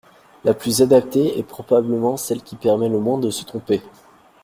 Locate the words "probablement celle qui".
1.43-2.55